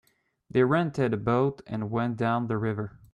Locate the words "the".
2.47-2.57